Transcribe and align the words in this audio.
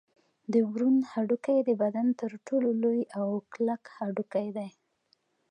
د 0.53 0.55
ورون 0.69 0.97
هډوکی 1.11 1.57
د 1.67 1.69
بدن 1.81 2.07
تر 2.21 2.31
ټولو 2.47 2.69
لوی 2.83 3.01
او 3.19 3.27
کلک 3.53 3.83
هډوکی 3.97 4.47
دی 4.57 4.69